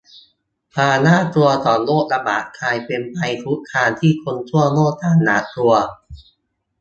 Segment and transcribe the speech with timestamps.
[0.73, 5.75] ความน่ากลัวของโรคระบาดกลายเป็นภัยคุกคามที่คนทั่วโลกต่างหวาดกลัว